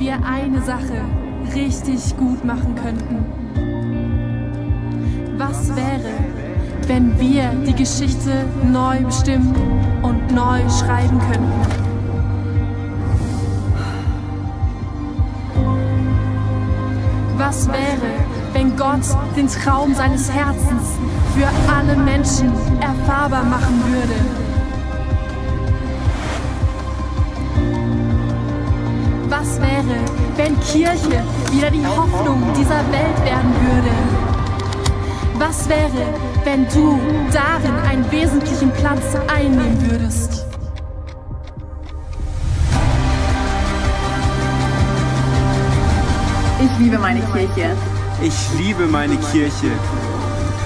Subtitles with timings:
[0.00, 1.04] wir eine Sache
[1.54, 3.26] richtig gut machen könnten?
[5.36, 6.14] Was wäre,
[6.86, 9.54] wenn wir die Geschichte neu bestimmen
[10.02, 11.52] und neu schreiben könnten?
[17.36, 18.24] Was wäre,
[18.54, 19.04] wenn Gott
[19.36, 20.98] den Traum seines Herzens
[21.36, 24.49] für alle Menschen erfahrbar machen würde?
[29.40, 30.04] Was wäre,
[30.36, 33.90] wenn Kirche wieder die Hoffnung dieser Welt werden würde?
[35.38, 36.12] Was wäre,
[36.44, 37.00] wenn du
[37.32, 39.02] darin einen wesentlichen Platz
[39.34, 40.44] einnehmen würdest?
[46.62, 47.74] Ich liebe meine Kirche.
[48.20, 49.70] Ich liebe meine Kirche.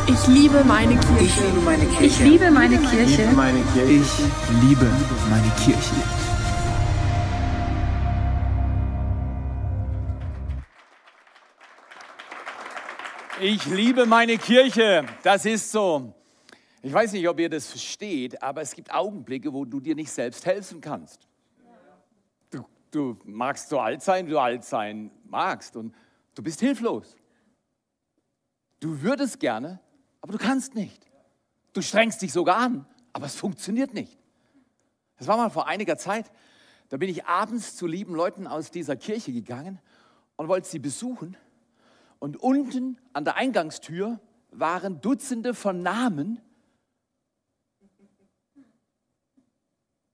[0.09, 1.25] Ich liebe meine Kirche.
[1.25, 2.05] Ich liebe meine Kirche.
[2.05, 3.29] Ich liebe meine Kirche.
[3.37, 3.93] Meine Kirche.
[3.93, 4.91] Ich liebe
[5.31, 6.24] meine Kirche.
[13.47, 15.05] Ich liebe meine Kirche.
[15.23, 16.15] Das ist so.
[16.81, 20.11] Ich weiß nicht, ob ihr das versteht, aber es gibt Augenblicke, wo du dir nicht
[20.11, 21.29] selbst helfen kannst.
[22.51, 25.95] Du, du magst so alt sein, wie du alt sein magst und
[26.35, 27.19] du bist hilflos.
[28.81, 29.79] Du würdest gerne,
[30.23, 31.07] aber du kannst nicht.
[31.75, 34.17] Du strengst dich sogar an, aber es funktioniert nicht.
[35.19, 36.33] Das war mal vor einiger Zeit.
[36.89, 39.81] Da bin ich abends zu lieben Leuten aus dieser Kirche gegangen
[40.37, 41.37] und wollte sie besuchen.
[42.25, 44.19] Und unten an der Eingangstür
[44.51, 46.41] waren Dutzende von Namen.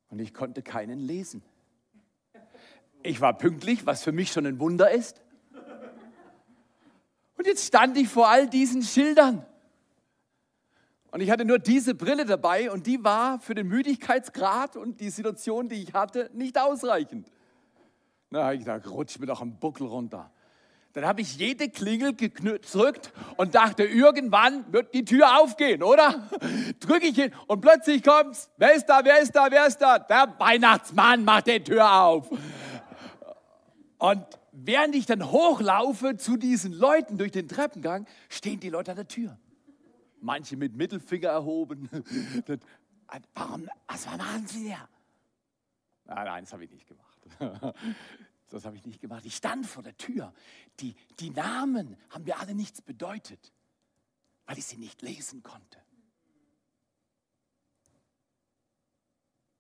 [0.08, 1.44] Und ich konnte keinen lesen.
[3.05, 5.22] Ich war pünktlich, was für mich schon ein Wunder ist.
[7.36, 9.47] Und jetzt stand ich vor all diesen Schildern.
[11.12, 15.11] Und ich hatte nur diese Brille dabei und die war für den Müdigkeitsgrad und die
[15.11, 17.30] Situation, die ich hatte, nicht ausreichend.
[18.30, 20.33] Na, ich gedacht, rutsch mir doch am Buckel runter.
[20.92, 26.28] Dann habe ich jede Klingel gedrückt und dachte, irgendwann wird die Tür aufgehen, oder?
[26.80, 28.51] Drücke ich hin und plötzlich kommt's.
[28.56, 29.01] Wer ist da?
[29.05, 29.46] Wer ist da?
[29.51, 30.01] Wer ist da?
[30.01, 32.28] Der Weihnachtsmann macht die Tür auf.
[33.98, 38.96] Und während ich dann hochlaufe zu diesen Leuten durch den Treppengang, stehen die Leute an
[38.96, 39.39] der Tür.
[40.20, 41.89] Manche mit Mittelfinger erhoben.
[43.34, 44.89] Warum, was machen Sie da?
[46.05, 47.18] Nein, nein, das habe ich nicht gemacht.
[48.50, 49.24] Das habe ich nicht gemacht.
[49.24, 50.34] Ich stand vor der Tür.
[50.80, 53.52] Die, die Namen haben mir alle nichts bedeutet,
[54.44, 55.80] weil ich sie nicht lesen konnte.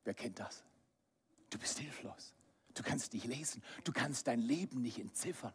[0.04, 0.64] Wer kennt das?
[1.50, 2.34] Du bist hilflos.
[2.74, 3.62] Du kannst nicht lesen.
[3.84, 5.54] Du kannst dein Leben nicht entziffern.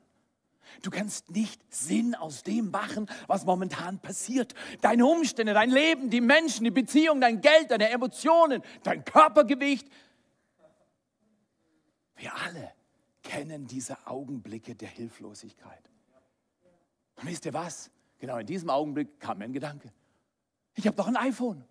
[0.81, 4.53] Du kannst nicht Sinn aus dem machen, was momentan passiert.
[4.81, 9.87] Deine Umstände, dein Leben, die Menschen, die Beziehungen, dein Geld, deine Emotionen, dein Körpergewicht.
[12.15, 12.73] Wir alle
[13.25, 15.89] kennen diese Augenblicke der Hilflosigkeit.
[17.15, 17.91] Und wisst ihr was?
[18.19, 19.91] Genau in diesem Augenblick kam mir ein Gedanke.
[20.75, 21.65] Ich habe doch ein iPhone.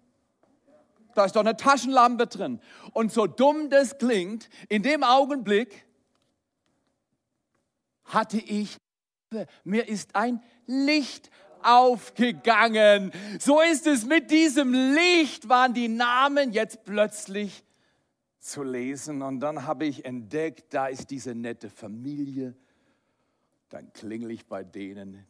[1.15, 2.61] Da ist doch eine Taschenlampe drin.
[2.93, 5.87] Und so dumm das klingt, in dem Augenblick
[8.05, 8.77] hatte ich,
[9.63, 11.31] mir ist ein Licht
[11.63, 13.13] aufgegangen.
[13.39, 17.65] So ist es mit diesem Licht, waren die Namen jetzt plötzlich
[18.45, 19.23] zu lesen.
[19.23, 22.55] Und dann habe ich entdeckt, da ist diese nette Familie.
[23.71, 25.27] Dann klingel ich bei denen.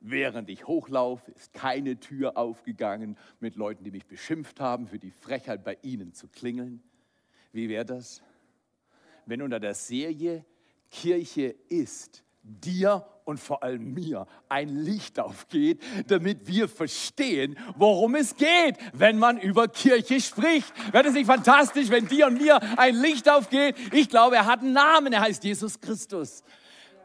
[0.00, 5.10] Während ich hochlaufe, ist keine Tür aufgegangen mit Leuten, die mich beschimpft haben für die
[5.10, 6.82] Frechheit, bei ihnen zu klingeln.
[7.52, 8.22] Wie wäre das,
[9.26, 10.44] wenn unter der Serie
[10.90, 18.36] Kirche ist dir und vor allem mir ein Licht aufgeht, damit wir verstehen, worum es
[18.36, 20.72] geht, wenn man über Kirche spricht.
[20.92, 23.76] Wäre das nicht fantastisch, wenn dir und mir ein Licht aufgeht?
[23.92, 26.42] Ich glaube, er hat einen Namen, er heißt Jesus Christus.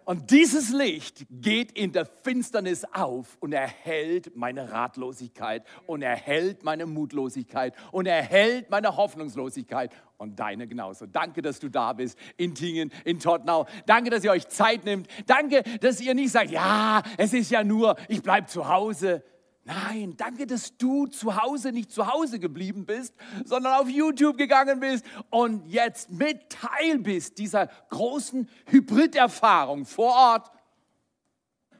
[0.10, 6.88] Und dieses Licht geht in der Finsternis auf und erhält meine Ratlosigkeit und erhält meine
[6.88, 11.06] Mutlosigkeit und erhält meine Hoffnungslosigkeit und deine genauso.
[11.06, 13.68] Danke, dass du da bist in Tingen, in Tottenau.
[13.86, 15.08] Danke, dass ihr euch Zeit nimmt.
[15.28, 19.24] Danke, dass ihr nicht sagt, ja, es ist ja nur, ich bleibe zu Hause.
[19.70, 23.14] Nein, danke, dass du zu Hause nicht zu Hause geblieben bist,
[23.46, 30.52] sondern auf YouTube gegangen bist und jetzt mit Teil bist dieser großen Hybriderfahrung vor Ort.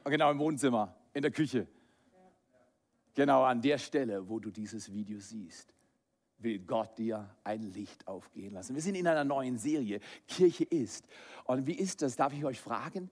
[0.04, 1.66] Genau im Wohnzimmer, in der Küche.
[3.14, 5.74] Genau an der Stelle, wo du dieses Video siehst,
[6.38, 8.76] will Gott dir ein Licht aufgehen lassen.
[8.76, 9.98] Wir sind in einer neuen Serie,
[10.28, 11.08] Kirche ist.
[11.42, 13.10] Und wie ist das, darf ich euch fragen?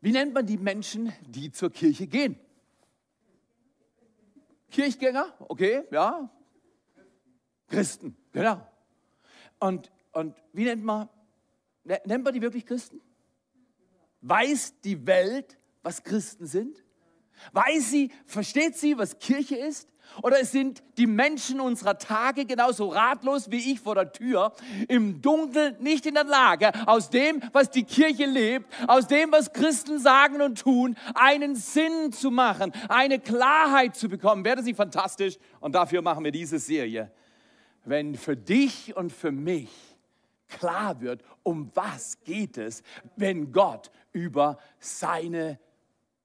[0.00, 2.38] Wie nennt man die Menschen, die zur Kirche gehen?
[4.72, 6.30] Kirchgänger, okay, ja.
[7.68, 8.66] Christen, genau.
[9.60, 11.08] Und, und wie nennt man,
[11.84, 13.00] nennt man die wirklich Christen?
[14.22, 16.82] Weiß die Welt, was Christen sind?
[17.52, 19.91] Weiß sie, versteht sie, was Kirche ist?
[20.22, 24.52] Oder sind die Menschen unserer Tage genauso ratlos wie ich vor der Tür,
[24.88, 29.52] im Dunkeln nicht in der Lage, aus dem, was die Kirche lebt, aus dem, was
[29.52, 34.44] Christen sagen und tun, einen Sinn zu machen, eine Klarheit zu bekommen?
[34.44, 35.38] Wäre das nicht fantastisch?
[35.60, 37.10] Und dafür machen wir diese Serie.
[37.84, 39.70] Wenn für dich und für mich
[40.48, 42.82] klar wird, um was geht es,
[43.16, 45.58] wenn Gott über seine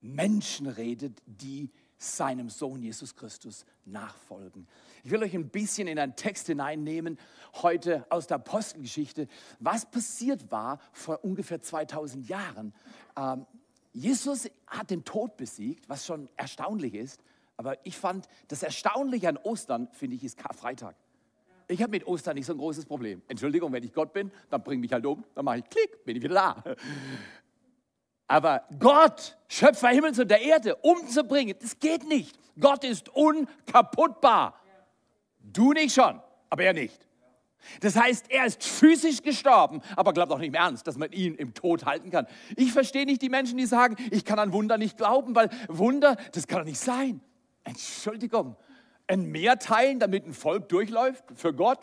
[0.01, 4.67] Menschen redet, die seinem Sohn Jesus Christus nachfolgen.
[5.03, 7.17] Ich will euch ein bisschen in einen Text hineinnehmen,
[7.61, 9.27] heute aus der Apostelgeschichte,
[9.59, 12.73] was passiert war vor ungefähr 2000 Jahren.
[13.17, 13.45] Ähm,
[13.94, 17.23] Jesus hat den Tod besiegt, was schon erstaunlich ist,
[17.57, 20.95] aber ich fand, das Erstaunliche an Ostern, finde ich, ist Karfreitag.
[21.67, 23.21] Ich habe mit Ostern nicht so ein großes Problem.
[23.27, 26.15] Entschuldigung, wenn ich Gott bin, dann bring mich halt um, dann mache ich Klick, bin
[26.15, 26.75] ich wieder da.
[28.27, 32.38] Aber Gott, Schöpfer Himmels und der Erde, umzubringen, das geht nicht.
[32.59, 34.59] Gott ist unkaputtbar.
[35.39, 37.07] Du nicht schon, aber er nicht.
[37.81, 41.35] Das heißt, er ist physisch gestorben, aber glaubt auch nicht im Ernst, dass man ihn
[41.35, 42.27] im Tod halten kann.
[42.56, 46.18] Ich verstehe nicht die Menschen, die sagen, ich kann an Wunder nicht glauben, weil Wunder,
[46.33, 47.21] das kann doch nicht sein.
[47.63, 48.56] Entschuldigung,
[49.07, 51.80] ein Meer teilen, damit ein Volk durchläuft für Gott?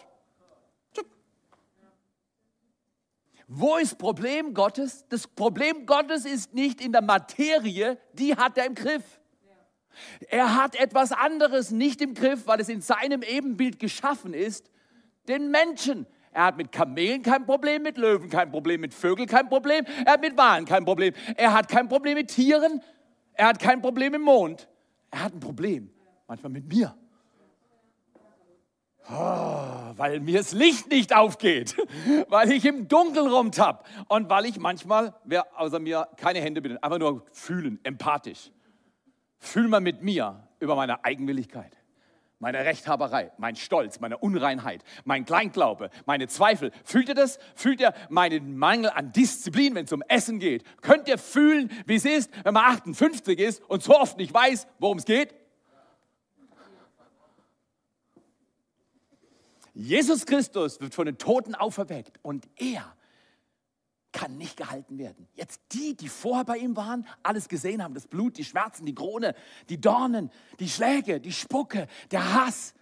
[3.46, 5.04] Wo ist Problem Gottes?
[5.08, 9.20] Das Problem Gottes ist nicht in der Materie, die hat er im Griff.
[10.28, 14.70] Er hat etwas anderes nicht im Griff, weil es in seinem Ebenbild geschaffen ist,
[15.28, 16.06] den Menschen.
[16.32, 20.14] Er hat mit Kamelen kein Problem, mit Löwen kein Problem, mit Vögeln kein Problem, er
[20.14, 22.82] hat mit Walen kein Problem, er hat kein Problem mit Tieren,
[23.34, 24.68] er hat kein Problem im Mond.
[25.10, 25.90] Er hat ein Problem,
[26.26, 26.96] manchmal mit mir.
[29.10, 31.76] Oh, weil mir das Licht nicht aufgeht,
[32.28, 36.82] weil ich im Dunkeln rumtapp und weil ich manchmal, wer außer mir keine Hände benutzt,
[36.82, 38.50] einfach nur fühlen, empathisch.
[39.38, 41.76] Fühl mal mit mir über meine Eigenwilligkeit,
[42.38, 46.72] meine Rechthaberei, mein Stolz, meine Unreinheit, mein Kleinglaube, meine Zweifel.
[46.82, 47.38] Fühlt ihr das?
[47.54, 50.64] Fühlt ihr meinen Mangel an Disziplin, wenn es um Essen geht?
[50.80, 54.66] Könnt ihr fühlen, wie es ist, wenn man 58 ist und so oft nicht weiß,
[54.78, 55.34] worum es geht?
[59.74, 62.96] Jesus Christus wird von den Toten auferweckt und er
[64.12, 65.26] kann nicht gehalten werden.
[65.34, 68.94] Jetzt die, die vorher bei ihm waren, alles gesehen haben, das Blut, die Schmerzen, die
[68.94, 69.34] Krone,
[69.68, 70.30] die Dornen,
[70.60, 72.74] die Schläge, die Spucke, der Hass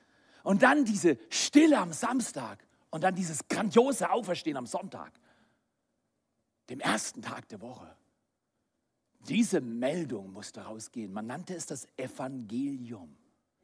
[0.42, 5.12] und dann diese Stille am Samstag und dann dieses grandiose Auferstehen am Sonntag,
[6.68, 7.96] dem ersten Tag der Woche.
[9.28, 11.12] Diese Meldung musste rausgehen.
[11.12, 13.16] Man nannte es das Evangelium,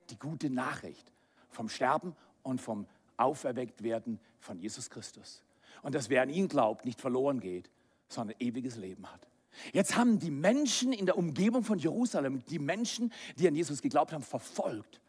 [0.08, 1.12] die gute Nachricht
[1.50, 2.86] vom Sterben und vom
[3.18, 5.42] auferweckt werden von Jesus Christus.
[5.82, 7.70] Und dass wer an ihn glaubt, nicht verloren geht,
[8.08, 9.28] sondern ewiges Leben hat.
[9.72, 14.12] Jetzt haben die Menschen in der Umgebung von Jerusalem, die Menschen, die an Jesus geglaubt
[14.12, 15.00] haben, verfolgt.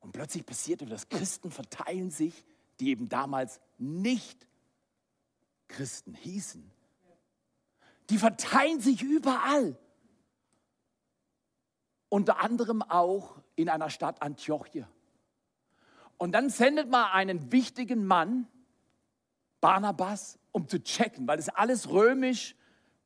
[0.00, 2.44] Und plötzlich passierte, dass Christen verteilen sich,
[2.80, 4.46] die eben damals nicht
[5.68, 6.70] Christen hießen.
[8.10, 9.78] Die verteilen sich überall.
[12.08, 14.88] Unter anderem auch in einer Stadt Antiochia.
[16.18, 18.46] Und dann sendet man einen wichtigen Mann,
[19.60, 22.54] Barnabas, um zu checken, weil es alles römisch,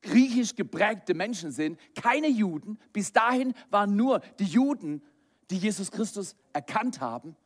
[0.02, 2.78] griechisch geprägte Menschen sind, keine Juden.
[2.92, 5.02] Bis dahin waren nur die Juden,
[5.50, 7.36] die Jesus Christus erkannt haben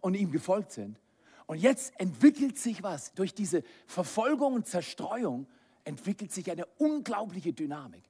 [0.00, 1.00] und ihm gefolgt sind.
[1.46, 3.12] Und jetzt entwickelt sich was.
[3.14, 5.46] Durch diese Verfolgung und Zerstreuung
[5.84, 8.04] entwickelt sich eine unglaubliche Dynamik.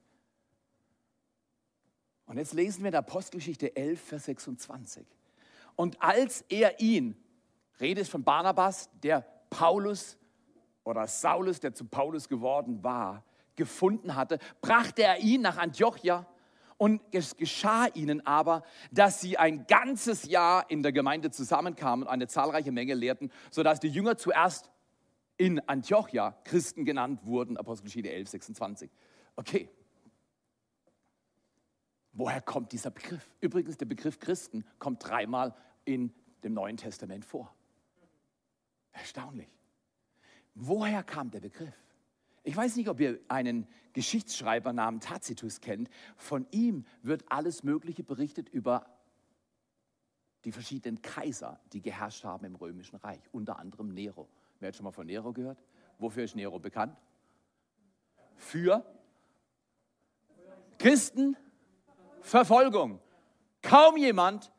[2.26, 5.07] Und jetzt lesen wir in der Apostelgeschichte 11, Vers 26.
[5.76, 7.16] Und als er ihn,
[7.81, 10.16] Rede ist von Barnabas, der Paulus
[10.85, 13.25] oder Saulus, der zu Paulus geworden war,
[13.57, 16.26] gefunden hatte, brachte er ihn nach Antiochia.
[16.76, 22.12] Und es geschah ihnen aber, dass sie ein ganzes Jahr in der Gemeinde zusammenkamen und
[22.12, 24.71] eine zahlreiche Menge lehrten, sodass die Jünger zuerst
[25.37, 28.90] in Antiochia Christen genannt wurden, Apostelgeschichte 11, 26.
[29.37, 29.69] Okay,
[32.14, 33.28] Woher kommt dieser Begriff?
[33.40, 35.54] Übrigens, der Begriff Christen kommt dreimal
[35.85, 37.54] in dem Neuen Testament vor.
[38.92, 39.49] Erstaunlich.
[40.54, 41.75] Woher kam der Begriff?
[42.44, 45.88] Ich weiß nicht, ob ihr einen Geschichtsschreiber namens Tacitus kennt.
[46.16, 48.87] Von ihm wird alles Mögliche berichtet über
[50.44, 54.28] die verschiedenen Kaiser, die geherrscht haben im Römischen Reich, unter anderem Nero.
[54.61, 55.59] Wer hat schon mal von Nero gehört?
[55.99, 56.97] Wofür ist Nero bekannt?
[58.37, 58.85] Für
[60.78, 61.37] Christen,
[62.25, 63.00] Verfolgung.
[63.62, 64.50] Kaum jemand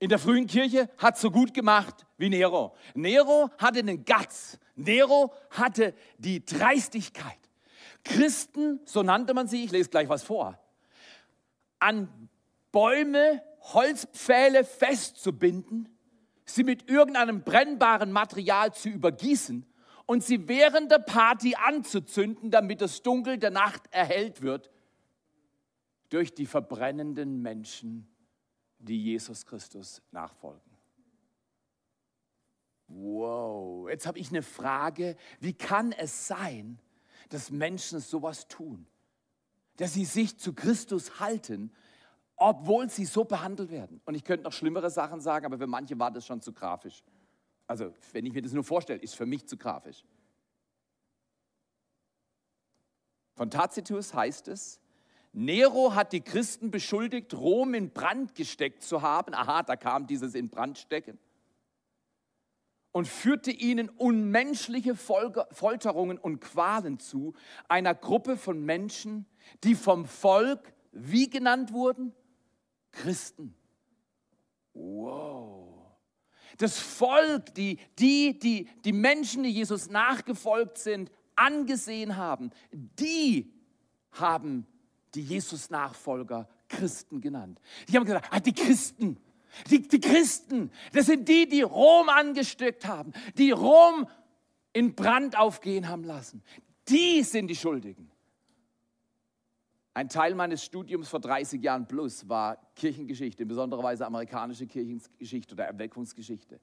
[0.00, 2.74] in der frühen Kirche hat so gut gemacht wie Nero.
[2.94, 4.58] Nero hatte den Guts.
[4.74, 7.38] Nero hatte die Dreistigkeit.
[8.02, 10.58] Christen, so nannte man sie, ich lese gleich was vor,
[11.78, 12.28] an
[12.70, 15.88] Bäume, Holzpfähle festzubinden,
[16.44, 19.64] sie mit irgendeinem brennbaren Material zu übergießen
[20.06, 24.70] und sie während der Party anzuzünden, damit das Dunkel der Nacht erhellt wird
[26.08, 28.08] durch die verbrennenden Menschen,
[28.78, 30.74] die Jesus Christus nachfolgen.
[32.86, 36.78] Wow, jetzt habe ich eine Frage, wie kann es sein,
[37.30, 38.86] dass Menschen sowas tun?
[39.76, 41.72] Dass sie sich zu Christus halten,
[42.36, 44.00] obwohl sie so behandelt werden.
[44.04, 47.02] Und ich könnte noch schlimmere Sachen sagen, aber für manche war das schon zu grafisch.
[47.66, 50.04] Also, wenn ich mir das nur vorstelle, ist für mich zu grafisch.
[53.34, 54.80] Von Tacitus heißt es,
[55.34, 59.34] Nero hat die Christen beschuldigt, Rom in Brand gesteckt zu haben.
[59.34, 61.18] Aha, da kam dieses in Brand stecken.
[62.92, 67.34] Und führte ihnen unmenschliche Folterungen und Qualen zu,
[67.68, 69.26] einer Gruppe von Menschen,
[69.64, 72.14] die vom Volk wie genannt wurden?
[72.92, 73.56] Christen.
[74.72, 75.96] Wow.
[76.58, 83.52] Das Volk, die, die, die, die Menschen, die Jesus nachgefolgt sind, angesehen haben, die
[84.12, 84.68] haben
[85.14, 87.60] die Jesus-Nachfolger Christen genannt.
[87.88, 89.18] Die haben gesagt, ah, die Christen,
[89.70, 94.08] die, die Christen, das sind die, die Rom angesteckt haben, die Rom
[94.72, 96.42] in Brand aufgehen haben lassen.
[96.88, 98.10] Die sind die Schuldigen.
[99.96, 105.54] Ein Teil meines Studiums vor 30 Jahren plus war Kirchengeschichte, in besonderer Weise amerikanische Kirchengeschichte
[105.54, 106.60] oder Erweckungsgeschichte.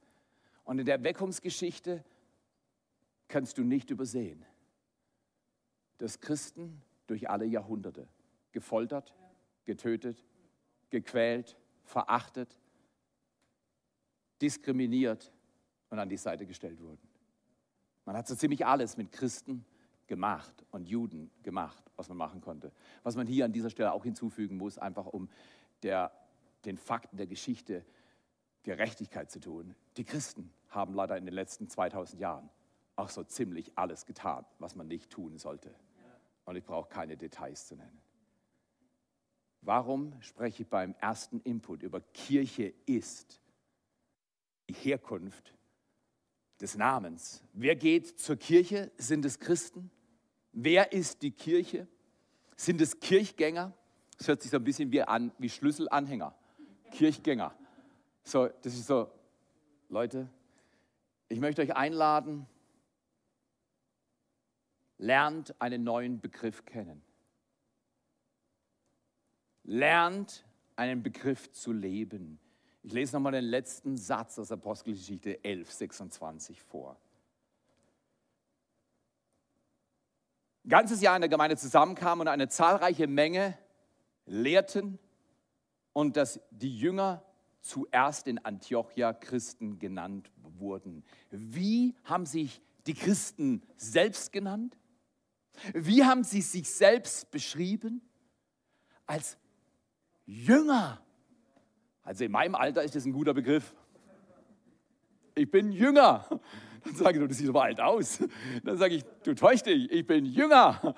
[0.65, 2.03] Und in der Erweckungsgeschichte
[3.29, 4.46] kannst du nicht übersehen,
[5.98, 8.08] dass Christen durch alle Jahrhunderte
[8.51, 9.13] gefoltert,
[9.65, 10.24] getötet,
[10.89, 12.58] gequält, verachtet,
[14.41, 15.31] diskriminiert
[15.89, 17.08] und an die Seite gestellt wurden.
[18.05, 19.65] Man hat so ziemlich alles mit Christen
[20.08, 22.72] gemacht und Juden gemacht, was man machen konnte.
[23.03, 25.29] Was man hier an dieser Stelle auch hinzufügen muss, einfach um
[25.84, 26.12] der,
[26.65, 27.86] den Fakten der Geschichte
[28.63, 29.75] Gerechtigkeit zu tun.
[29.98, 32.50] Die Christen haben leider in den letzten 2000 Jahren
[32.96, 35.74] auch so ziemlich alles getan, was man nicht tun sollte.
[36.46, 38.01] Und ich brauche keine Details zu nennen.
[39.62, 43.39] Warum spreche ich beim ersten Input über Kirche ist
[44.68, 45.53] die Herkunft
[46.60, 47.44] des Namens?
[47.53, 48.91] Wer geht zur Kirche?
[48.98, 49.91] Sind es Christen?
[50.51, 51.88] Wer ist die Kirche?
[52.56, 53.74] Sind es Kirchgänger?
[54.18, 56.36] Das hört sich so ein bisschen wie an wie Schlüsselanhänger.
[56.91, 57.56] Kirchgänger.
[58.24, 59.12] So, das ist so,
[59.89, 60.27] Leute,
[61.30, 62.48] ich möchte euch einladen,
[64.98, 67.01] lernt einen neuen Begriff kennen.
[69.71, 70.43] Lernt
[70.75, 72.39] einen Begriff zu leben.
[72.83, 76.97] Ich lese nochmal den letzten Satz aus Apostelgeschichte 11, 26 vor.
[80.65, 83.57] Ein ganzes Jahr in der Gemeinde zusammenkamen und eine zahlreiche Menge
[84.25, 84.99] lehrten
[85.93, 87.23] und dass die Jünger
[87.61, 91.05] zuerst in Antiochia Christen genannt wurden.
[91.29, 94.77] Wie haben sich die Christen selbst genannt?
[95.73, 98.01] Wie haben sie sich selbst beschrieben?
[99.05, 99.37] Als
[100.25, 101.01] Jünger.
[102.03, 103.73] Also in meinem Alter ist das ein guter Begriff.
[105.35, 106.25] Ich bin Jünger.
[106.83, 108.23] Dann sage ich, du siehst aber alt aus.
[108.63, 110.95] Dann sage ich, du täuschst dich, ich bin Jünger.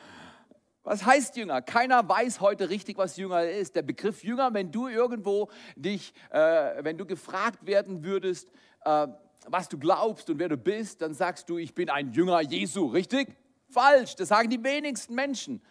[0.84, 1.62] Was heißt Jünger?
[1.62, 3.76] Keiner weiß heute richtig, was Jünger ist.
[3.76, 8.50] Der Begriff Jünger, wenn du irgendwo dich, äh, wenn du gefragt werden würdest,
[8.84, 9.08] äh,
[9.48, 12.88] was du glaubst und wer du bist, dann sagst du, ich bin ein Jünger Jesu,
[12.88, 13.36] richtig?
[13.70, 15.62] Falsch, das sagen die wenigsten Menschen.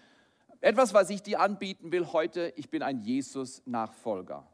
[0.62, 4.46] Etwas, was ich dir anbieten will heute, ich bin ein Jesus-Nachfolger.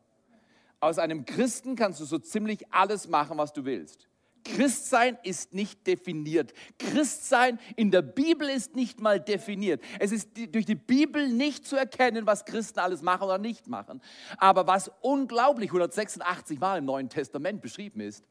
[0.81, 4.09] Aus einem Christen kannst du so ziemlich alles machen, was du willst.
[4.43, 6.55] Christsein ist nicht definiert.
[6.79, 9.83] Christsein in der Bibel ist nicht mal definiert.
[9.99, 14.01] Es ist durch die Bibel nicht zu erkennen, was Christen alles machen oder nicht machen.
[14.39, 18.25] Aber was unglaublich 186 Mal im Neuen Testament beschrieben ist,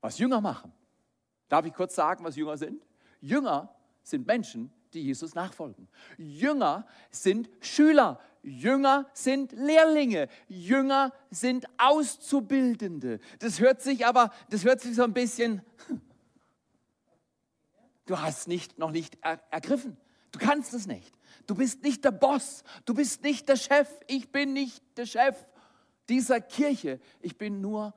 [0.00, 0.72] was Jünger machen.
[1.48, 2.84] Darf ich kurz sagen, was Jünger sind?
[3.20, 5.88] Jünger sind Menschen, die Jesus nachfolgen.
[6.16, 8.20] Jünger sind Schüler.
[8.42, 10.28] Jünger sind Lehrlinge.
[10.48, 13.20] Jünger sind Auszubildende.
[13.38, 15.62] Das hört sich aber, das hört sich so ein bisschen,
[18.06, 19.96] du hast nicht, noch nicht er, ergriffen.
[20.30, 21.12] Du kannst es nicht.
[21.46, 22.64] Du bist nicht der Boss.
[22.84, 23.88] Du bist nicht der Chef.
[24.06, 25.36] Ich bin nicht der Chef
[26.08, 27.00] dieser Kirche.
[27.20, 27.94] Ich bin nur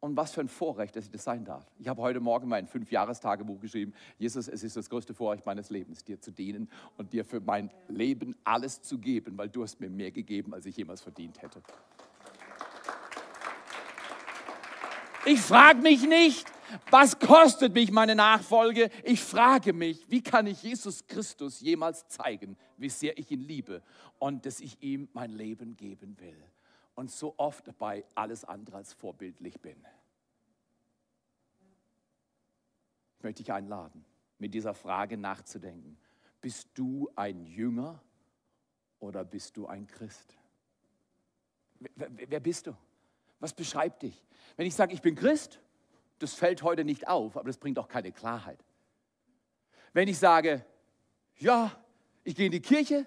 [0.00, 1.66] und was für ein Vorrecht, dass ich das sein darf.
[1.78, 3.92] Ich habe heute Morgen mein Fünfjahrestagebuch geschrieben.
[4.18, 7.70] Jesus, es ist das größte Vorrecht meines Lebens, dir zu dienen und dir für mein
[7.88, 11.62] Leben alles zu geben, weil du hast mir mehr gegeben, als ich jemals verdient hätte.
[15.26, 16.50] Ich frage mich nicht,
[16.90, 18.90] was kostet mich meine Nachfolge?
[19.04, 23.82] Ich frage mich, wie kann ich Jesus Christus jemals zeigen, wie sehr ich ihn liebe
[24.18, 26.42] und dass ich ihm mein Leben geben will
[26.94, 29.76] und so oft dabei alles andere als vorbildlich bin.
[33.18, 34.04] Ich möchte dich einladen,
[34.38, 35.98] mit dieser Frage nachzudenken.
[36.40, 38.02] Bist du ein Jünger
[38.98, 40.36] oder bist du ein Christ?
[41.78, 42.76] Wer, wer bist du?
[43.40, 44.24] Was beschreibt dich?
[44.56, 45.60] Wenn ich sage, ich bin Christ,
[46.18, 48.62] das fällt heute nicht auf, aber das bringt auch keine Klarheit.
[49.92, 50.64] Wenn ich sage,
[51.38, 51.72] ja,
[52.22, 53.06] ich gehe in die Kirche,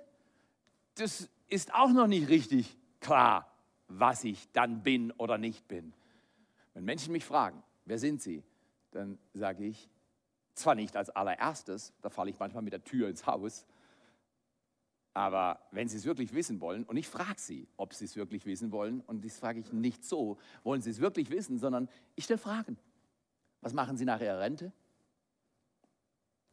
[0.95, 3.52] das ist auch noch nicht richtig klar,
[3.99, 5.93] was ich dann bin oder nicht bin.
[6.73, 8.43] Wenn Menschen mich fragen, wer sind sie,
[8.91, 9.89] dann sage ich,
[10.55, 13.65] zwar nicht als allererstes, da falle ich manchmal mit der Tür ins Haus,
[15.15, 18.45] aber wenn Sie es wirklich wissen wollen, und ich frage Sie, ob Sie es wirklich
[18.45, 22.23] wissen wollen, und das frage ich nicht so, wollen Sie es wirklich wissen, sondern ich
[22.23, 22.77] stelle Fragen.
[23.61, 24.71] Was machen Sie nach Ihrer Rente?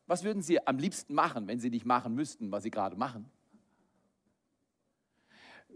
[0.06, 3.30] Was würden Sie am liebsten machen, wenn Sie nicht machen müssten, was Sie gerade machen?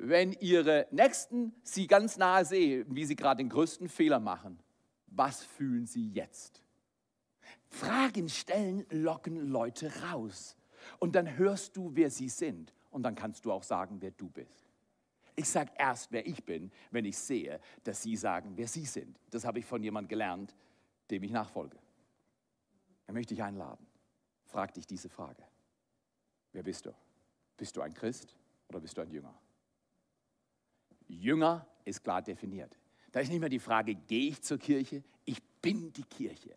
[0.07, 4.59] Wenn Ihre Nächsten Sie ganz nahe sehen, wie Sie gerade den größten Fehler machen,
[5.07, 6.63] was fühlen Sie jetzt?
[7.69, 10.57] Fragen stellen locken Leute raus.
[10.99, 12.75] Und dann hörst du, wer sie sind.
[12.91, 14.71] Und dann kannst du auch sagen, wer du bist.
[15.37, 19.19] Ich sage erst, wer ich bin, wenn ich sehe, dass sie sagen, wer sie sind.
[19.31, 20.55] Das habe ich von jemandem gelernt,
[21.11, 21.79] dem ich nachfolge.
[23.07, 23.87] Er möchte dich einladen.
[24.45, 25.43] Frag dich diese Frage.
[26.53, 26.95] Wer bist du?
[27.57, 28.37] Bist du ein Christ
[28.69, 29.35] oder bist du ein Jünger?
[31.07, 32.79] Jünger ist klar definiert.
[33.13, 35.05] Da ist nicht mehr die Frage, gehe ich zur Kirche?
[35.25, 36.57] Ich bin die Kirche.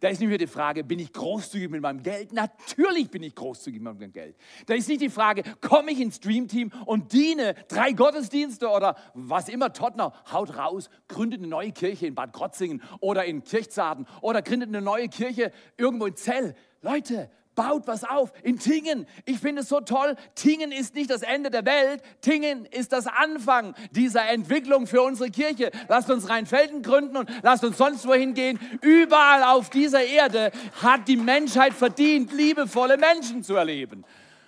[0.00, 2.32] Da ist nicht mehr die Frage, bin ich großzügig mit meinem Geld?
[2.32, 4.36] Natürlich bin ich großzügig mit meinem Geld.
[4.66, 9.48] Da ist nicht die Frage, komme ich ins Streamteam und diene drei Gottesdienste oder was
[9.48, 14.42] immer Tottner haut raus, gründet eine neue Kirche in Bad Krotzingen oder in Kirchzarten oder
[14.42, 16.54] gründet eine neue Kirche irgendwo in Zell.
[16.82, 18.32] Leute, baut was auf.
[18.42, 22.64] In Tingen, ich finde es so toll, Tingen ist nicht das Ende der Welt, Tingen
[22.64, 25.70] ist das Anfang dieser Entwicklung für unsere Kirche.
[25.86, 28.58] Lasst uns Rheinfelden gründen und lasst uns sonst wohin gehen.
[28.80, 34.06] Überall auf dieser Erde hat die Menschheit verdient, liebevolle Menschen zu erleben.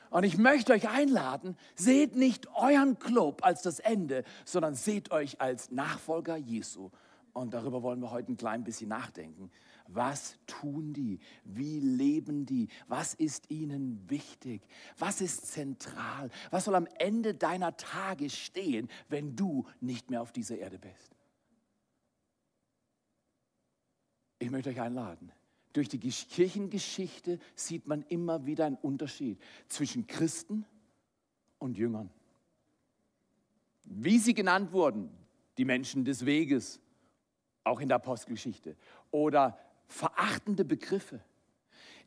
[0.09, 5.39] Und ich möchte euch einladen, seht nicht euren Club als das Ende, sondern seht euch
[5.39, 6.91] als Nachfolger Jesu.
[7.35, 9.51] Und darüber wollen wir heute ein klein bisschen nachdenken.
[9.95, 11.19] Was tun die?
[11.45, 12.69] Wie leben die?
[12.89, 14.63] Was ist ihnen wichtig?
[14.99, 16.31] Was ist zentral?
[16.51, 21.17] Was soll am Ende deiner Tage stehen, wenn du nicht mehr auf dieser Erde bist?
[24.39, 25.31] Ich möchte euch einladen.
[25.73, 30.67] Durch die Kirchengeschichte sieht man immer wieder einen Unterschied zwischen Christen
[31.59, 32.11] und Jüngern.
[33.85, 35.11] Wie sie genannt wurden,
[35.59, 36.81] die Menschen des Weges,
[37.65, 38.77] auch in der Apostelgeschichte,
[39.11, 39.59] oder
[39.93, 41.21] verachtende Begriffe.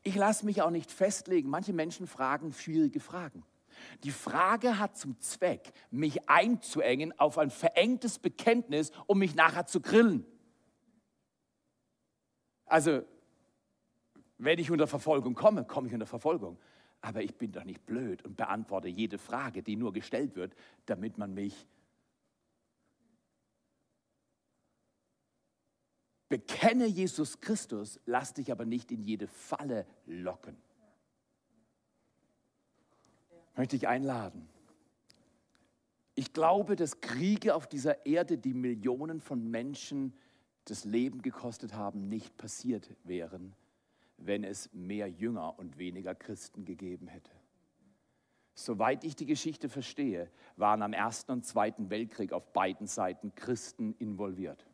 [0.03, 1.49] Ich lasse mich auch nicht festlegen.
[1.49, 3.43] Manche Menschen fragen schwierige Fragen.
[4.03, 9.81] Die Frage hat zum Zweck, mich einzuengen auf ein verengtes Bekenntnis, um mich nachher zu
[9.81, 10.25] grillen.
[12.65, 13.03] Also,
[14.37, 16.57] wenn ich unter Verfolgung komme, komme ich unter Verfolgung.
[17.01, 21.17] Aber ich bin doch nicht blöd und beantworte jede Frage, die nur gestellt wird, damit
[21.17, 21.67] man mich
[26.29, 30.57] Bekenne Jesus Christus, lass dich aber nicht in jede Falle locken.
[33.55, 34.49] Möchte ich einladen.
[36.15, 40.13] Ich glaube, dass Kriege auf dieser Erde, die Millionen von Menschen
[40.65, 43.53] das Leben gekostet haben, nicht passiert wären,
[44.17, 47.31] wenn es mehr Jünger und weniger Christen gegeben hätte.
[48.55, 53.93] Soweit ich die Geschichte verstehe, waren am Ersten und Zweiten Weltkrieg auf beiden Seiten Christen
[53.99, 54.65] involviert.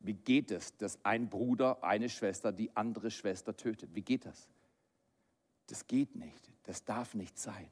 [0.00, 3.94] Wie geht es, dass ein Bruder, eine Schwester die andere Schwester tötet?
[3.94, 4.48] Wie geht das?
[5.66, 6.50] Das geht nicht.
[6.64, 7.68] Das darf nicht sein.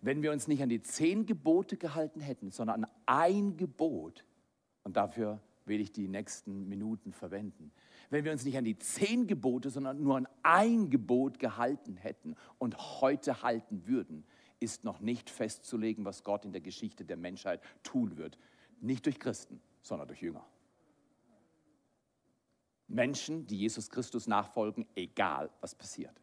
[0.00, 4.24] Wenn wir uns nicht an die zehn Gebote gehalten hätten, sondern an ein Gebot,
[4.82, 7.72] und dafür will ich die nächsten Minuten verwenden,
[8.10, 12.34] wenn wir uns nicht an die zehn Gebote, sondern nur an ein Gebot gehalten hätten
[12.58, 14.24] und heute halten würden,
[14.60, 18.38] ist noch nicht festzulegen, was Gott in der Geschichte der Menschheit tun wird.
[18.80, 20.44] Nicht durch Christen, sondern durch Jünger.
[22.92, 26.20] Menschen, die Jesus Christus nachfolgen, egal was passiert.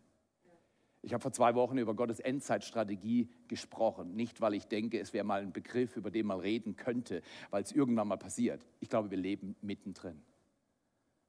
[1.01, 4.15] Ich habe vor zwei Wochen über Gottes Endzeitstrategie gesprochen.
[4.15, 7.63] Nicht, weil ich denke, es wäre mal ein Begriff, über den man reden könnte, weil
[7.63, 8.67] es irgendwann mal passiert.
[8.81, 10.21] Ich glaube, wir leben mittendrin.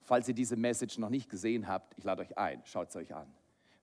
[0.01, 3.15] Falls ihr diese Message noch nicht gesehen habt, ich lade euch ein, schaut es euch
[3.15, 3.33] an.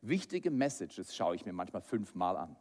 [0.01, 2.55] Wichtige Messages schaue ich mir manchmal fünfmal an,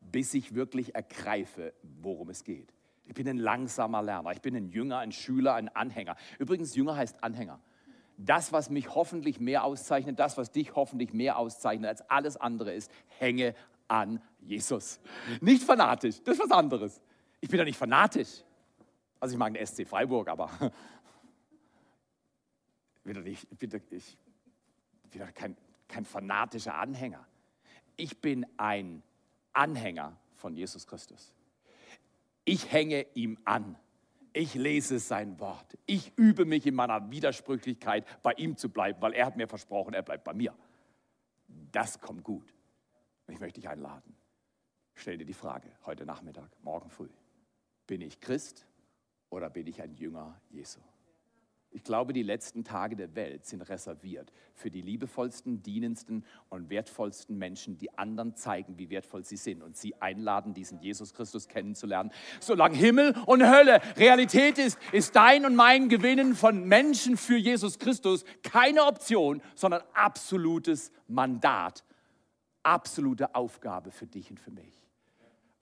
[0.00, 2.72] bis ich wirklich ergreife, worum es geht.
[3.04, 4.32] Ich bin ein langsamer Lerner.
[4.32, 6.16] Ich bin ein Jünger, ein Schüler, ein Anhänger.
[6.38, 7.60] Übrigens, Jünger heißt Anhänger.
[8.16, 12.74] Das, was mich hoffentlich mehr auszeichnet, das, was dich hoffentlich mehr auszeichnet als alles andere
[12.74, 13.54] ist, hänge
[13.88, 15.00] an Jesus.
[15.40, 17.00] Nicht fanatisch, das ist was anderes.
[17.40, 18.44] Ich bin doch nicht fanatisch.
[19.20, 20.50] Also ich mag den SC Freiburg, aber
[22.96, 23.70] ich bin, ich bin
[25.20, 25.56] doch kein,
[25.88, 27.26] kein fanatischer Anhänger.
[27.96, 29.02] Ich bin ein
[29.52, 31.32] Anhänger von Jesus Christus.
[32.44, 33.76] Ich hänge ihm an.
[34.32, 35.76] Ich lese sein Wort.
[35.86, 39.94] Ich übe mich in meiner Widersprüchlichkeit, bei ihm zu bleiben, weil er hat mir versprochen,
[39.94, 40.54] er bleibt bei mir.
[41.70, 42.54] Das kommt gut.
[43.28, 44.16] Ich möchte dich einladen.
[44.94, 47.08] Stell dir die Frage heute Nachmittag, morgen früh.
[47.86, 48.66] Bin ich Christ
[49.30, 50.80] oder bin ich ein Jünger Jesu?
[51.74, 57.38] Ich glaube, die letzten Tage der Welt sind reserviert für die liebevollsten, dienendsten und wertvollsten
[57.38, 62.12] Menschen, die anderen zeigen, wie wertvoll sie sind und sie einladen, diesen Jesus Christus kennenzulernen.
[62.40, 67.78] Solange Himmel und Hölle Realität ist, ist dein und mein Gewinnen von Menschen für Jesus
[67.78, 71.84] Christus keine Option, sondern absolutes Mandat,
[72.62, 74.86] absolute Aufgabe für dich und für mich.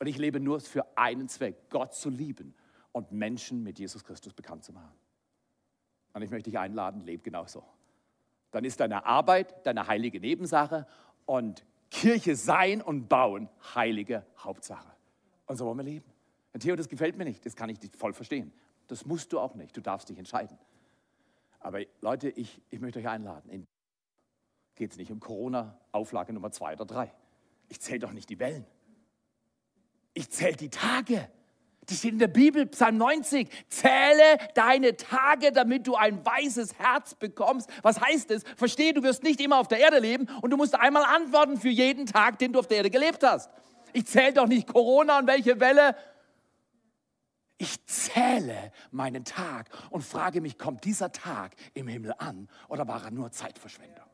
[0.01, 2.55] Und ich lebe nur für einen Zweck, Gott zu lieben
[2.91, 5.00] und Menschen mit Jesus Christus bekannt zu machen.
[6.13, 7.65] Und ich möchte dich einladen, leb genauso.
[8.51, 10.87] Dann ist deine Arbeit deine heilige Nebensache
[11.25, 14.91] und Kirche sein und bauen heilige Hauptsache.
[15.47, 16.13] Und so wollen wir leben.
[16.53, 18.53] Und Theo, das gefällt mir nicht, das kann ich nicht voll verstehen.
[18.89, 20.59] Das musst du auch nicht, du darfst dich entscheiden.
[21.61, 23.67] Aber Leute, ich, ich möchte euch einladen.
[24.75, 27.13] Geht es nicht um Corona-Auflage Nummer zwei oder drei.
[27.69, 28.67] Ich zähle doch nicht die Wellen.
[30.15, 31.31] Ich zähle die Tage.
[31.91, 33.49] Das steht in der Bibel, Psalm 90.
[33.69, 37.69] Zähle deine Tage, damit du ein weißes Herz bekommst.
[37.83, 38.45] Was heißt es?
[38.57, 41.69] Verstehe, du wirst nicht immer auf der Erde leben und du musst einmal antworten für
[41.69, 43.51] jeden Tag, den du auf der Erde gelebt hast.
[43.93, 45.97] Ich zähle doch nicht Corona und welche Welle.
[47.59, 53.03] Ich zähle meinen Tag und frage mich, kommt dieser Tag im Himmel an oder war
[53.03, 54.07] er nur Zeitverschwendung?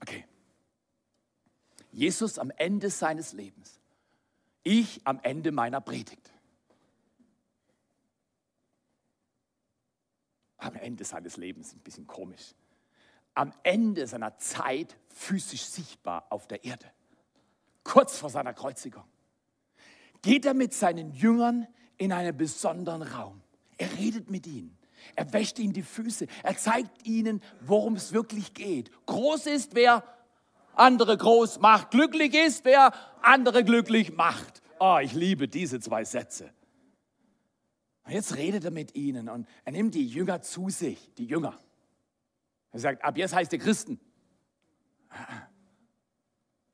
[0.00, 0.24] Okay.
[1.92, 3.81] Jesus am Ende seines Lebens
[4.62, 6.30] ich am Ende meiner Predigt.
[10.58, 12.54] Am Ende seines Lebens, ein bisschen komisch.
[13.34, 16.86] Am Ende seiner Zeit physisch sichtbar auf der Erde.
[17.82, 19.04] Kurz vor seiner Kreuzigung.
[20.20, 23.42] Geht er mit seinen Jüngern in einen besonderen Raum.
[23.76, 24.78] Er redet mit ihnen.
[25.16, 26.28] Er wäscht ihnen die Füße.
[26.44, 28.90] Er zeigt ihnen, worum es wirklich geht.
[29.06, 30.04] Groß ist, wer
[30.74, 31.90] andere groß macht.
[31.90, 34.62] Glücklich ist, wer andere glücklich macht.
[34.78, 36.52] Oh, ich liebe diese zwei Sätze.
[38.04, 41.58] Und jetzt redet er mit ihnen und er nimmt die Jünger zu sich, die Jünger.
[42.72, 44.00] Er sagt, ab jetzt heißt ihr Christen.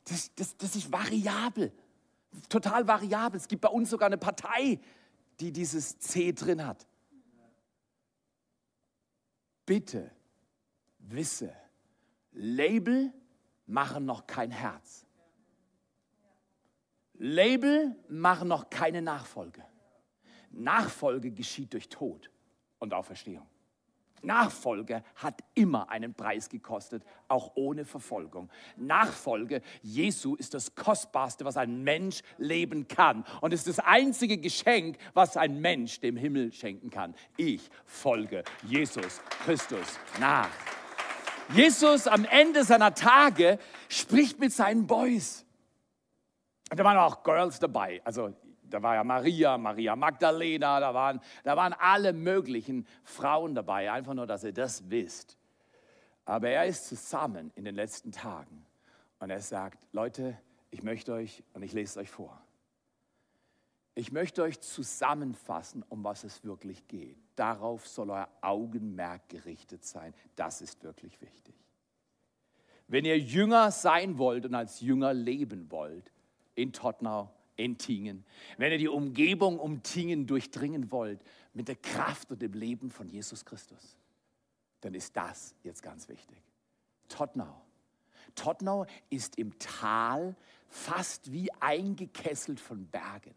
[0.04, 1.72] Das, das, das ist variabel,
[2.48, 3.38] total variabel.
[3.38, 4.80] Es gibt bei uns sogar eine Partei,
[5.38, 6.87] die dieses C drin hat.
[9.66, 10.11] Bitte
[10.98, 11.52] wisse,
[12.32, 13.12] Label
[13.68, 15.07] machen noch kein Herz.
[17.14, 19.62] Label machen noch keine Nachfolge.
[20.50, 22.31] Nachfolge geschieht durch Tod
[22.78, 23.46] und Auferstehung.
[24.22, 28.50] Nachfolge hat immer einen Preis gekostet, auch ohne Verfolgung.
[28.76, 34.98] Nachfolge Jesu ist das Kostbarste, was ein Mensch leben kann und ist das einzige Geschenk,
[35.14, 37.14] was ein Mensch dem Himmel schenken kann.
[37.37, 40.50] Ich folge Jesus Christus nach.
[41.54, 43.58] Jesus am Ende seiner Tage
[43.88, 45.44] spricht mit seinen Boys.
[46.70, 48.02] Und da waren auch Girls dabei.
[48.04, 53.90] Also da war ja Maria, Maria Magdalena, da waren, da waren alle möglichen Frauen dabei.
[53.90, 55.38] Einfach nur, dass ihr das wisst.
[56.24, 58.66] Aber er ist zusammen in den letzten Tagen
[59.18, 60.37] und er sagt, Leute,
[60.70, 62.38] ich möchte euch, und ich lese es euch vor,
[63.98, 67.16] ich möchte euch zusammenfassen, um was es wirklich geht.
[67.34, 70.14] Darauf soll euer Augenmerk gerichtet sein.
[70.37, 71.56] Das ist wirklich wichtig.
[72.87, 76.12] Wenn ihr Jünger sein wollt und als Jünger leben wollt,
[76.54, 78.24] in Tottenau, in Tingen,
[78.56, 81.20] wenn ihr die Umgebung um Tingen durchdringen wollt
[81.52, 83.98] mit der Kraft und dem Leben von Jesus Christus,
[84.80, 86.38] dann ist das jetzt ganz wichtig.
[87.08, 87.62] Tottenau.
[88.37, 90.37] Tottenau ist im Tal
[90.68, 93.34] fast wie eingekesselt von Bergen.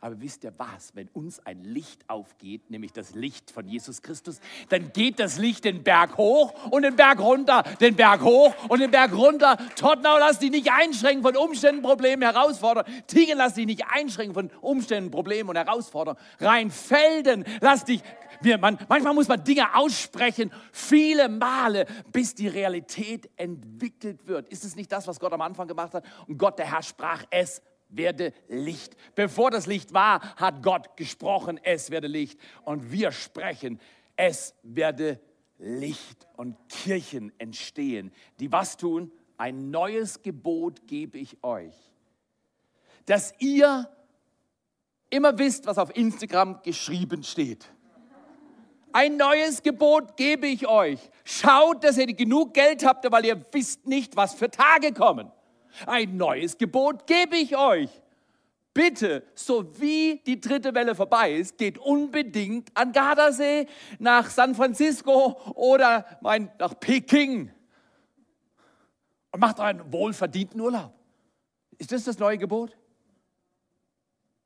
[0.00, 0.94] Aber wisst ihr was?
[0.94, 5.64] Wenn uns ein Licht aufgeht, nämlich das Licht von Jesus Christus, dann geht das Licht
[5.64, 9.56] den Berg hoch und den Berg runter, den Berg hoch und den Berg runter.
[9.76, 13.02] Tottenau, lass dich nicht einschränken von Umständen, Problemen, Herausforderungen.
[13.06, 16.22] Tingen, lass dich nicht einschränken von Umständen, Problemen und Herausforderungen.
[16.40, 18.02] Rheinfelden, lass dich
[18.44, 24.48] wir, man, manchmal muss man Dinge aussprechen, viele Male, bis die Realität entwickelt wird.
[24.48, 26.04] Ist es nicht das, was Gott am Anfang gemacht hat?
[26.26, 27.62] Und Gott, der Herr, sprach, es
[27.92, 28.96] werde Licht.
[29.14, 32.38] Bevor das Licht war, hat Gott gesprochen, es werde Licht.
[32.64, 33.80] Und wir sprechen,
[34.16, 35.20] es werde
[35.58, 36.26] Licht.
[36.36, 39.12] Und Kirchen entstehen, die was tun?
[39.36, 41.74] Ein neues Gebot gebe ich euch,
[43.06, 43.88] dass ihr
[45.10, 47.66] immer wisst, was auf Instagram geschrieben steht.
[48.92, 51.00] Ein neues Gebot gebe ich euch.
[51.24, 55.30] Schaut, dass ihr genug Geld habt, weil ihr wisst nicht, was für Tage kommen.
[55.86, 57.90] Ein neues Gebot gebe ich euch.
[58.74, 63.66] Bitte, so wie die dritte Welle vorbei ist, geht unbedingt an Gardasee,
[63.98, 67.50] nach San Francisco oder mein, nach Peking
[69.30, 70.94] und macht einen wohlverdienten Urlaub.
[71.76, 72.76] Ist das das neue Gebot?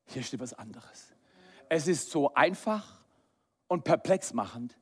[0.07, 1.13] Hier steht was anderes.
[1.69, 3.05] Es ist so einfach
[3.69, 4.77] und perplex machend.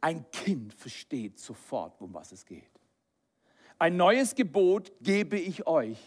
[0.00, 2.71] Ein Kind versteht sofort, um was es geht.
[3.82, 5.98] Ein neues Gebot gebe ich euch,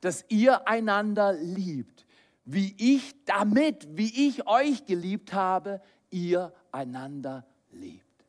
[0.00, 2.06] dass ihr einander liebt,
[2.44, 8.24] wie ich damit, wie ich euch geliebt habe, ihr einander liebt.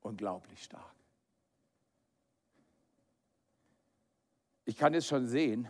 [0.00, 0.94] Unglaublich stark.
[4.64, 5.68] Ich kann es schon sehen.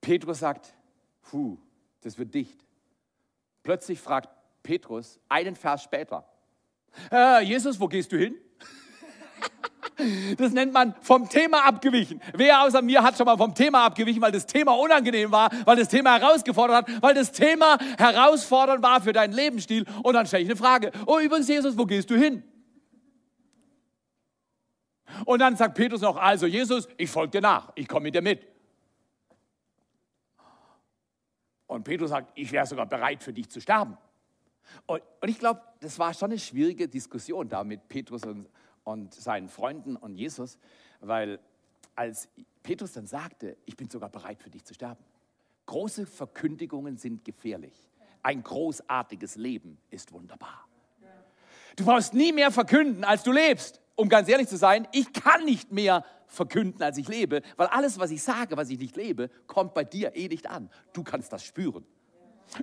[0.00, 0.74] Petrus sagt,
[1.22, 1.56] puh,
[2.00, 2.66] das wird dicht.
[3.62, 4.28] Plötzlich fragt
[4.64, 6.28] Petrus einen Vers später,
[7.12, 8.36] äh, Jesus, wo gehst du hin?
[10.36, 12.20] Das nennt man vom Thema abgewichen.
[12.34, 15.76] Wer außer mir hat schon mal vom Thema abgewichen, weil das Thema unangenehm war, weil
[15.76, 19.86] das Thema herausgefordert hat, weil das Thema herausfordernd war für deinen Lebensstil.
[20.02, 20.92] Und dann stelle ich eine Frage.
[21.06, 22.42] Oh, übrigens, Jesus, wo gehst du hin?
[25.24, 28.22] Und dann sagt Petrus noch, also Jesus, ich folge dir nach, ich komme mit dir
[28.22, 28.46] mit.
[31.66, 33.96] Und Petrus sagt, ich wäre sogar bereit für dich zu sterben.
[34.86, 38.48] Und, und ich glaube, das war schon eine schwierige Diskussion da mit Petrus und,
[38.84, 40.58] und seinen Freunden und Jesus,
[41.00, 41.38] weil
[41.94, 42.28] als
[42.62, 45.04] Petrus dann sagte, ich bin sogar bereit für dich zu sterben.
[45.66, 47.88] Große Verkündigungen sind gefährlich.
[48.22, 50.66] Ein großartiges Leben ist wunderbar.
[51.76, 53.80] Du brauchst nie mehr verkünden, als du lebst.
[53.96, 57.98] Um ganz ehrlich zu sein, ich kann nicht mehr verkünden, als ich lebe, weil alles,
[57.98, 60.70] was ich sage, was ich nicht lebe, kommt bei dir eh nicht an.
[60.92, 61.86] Du kannst das spüren.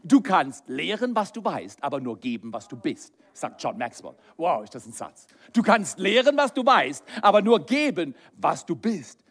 [0.04, 4.16] Du kannst lehren, was du weißt, aber nur geben, was du bist, sagt John Maxwell.
[4.38, 5.28] Wow, ist das ein Satz.
[5.52, 9.24] Du kannst lehren, was du weißt, aber nur geben, was du bist.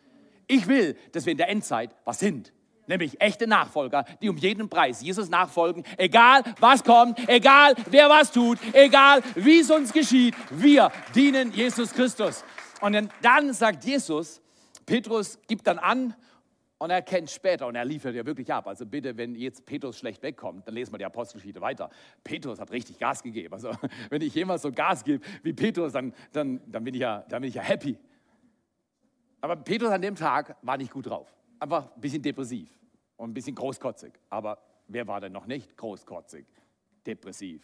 [0.46, 2.52] Ich will, dass wir in der Endzeit was sind.
[2.86, 8.32] Nämlich echte Nachfolger, die um jeden Preis Jesus nachfolgen, egal was kommt, egal wer was
[8.32, 12.44] tut, egal wie es uns geschieht, wir dienen Jesus Christus.
[12.80, 14.42] Und dann sagt Jesus,
[14.84, 16.14] Petrus gibt dann an
[16.82, 18.66] und er kennt später und er liefert ja wirklich ab.
[18.66, 21.88] Also bitte, wenn jetzt Petrus schlecht wegkommt, dann lesen wir die Apostelgeschichte weiter.
[22.24, 23.54] Petrus hat richtig Gas gegeben.
[23.54, 23.70] Also
[24.10, 27.40] wenn ich jemals so Gas gebe wie Petrus, dann, dann, dann, bin, ich ja, dann
[27.40, 27.96] bin ich ja happy.
[29.40, 31.32] Aber Petrus an dem Tag war nicht gut drauf.
[31.60, 32.68] Einfach ein bisschen depressiv
[33.16, 34.14] und ein bisschen großkotzig.
[34.28, 36.46] Aber wer war denn noch nicht großkotzig,
[37.06, 37.62] depressiv?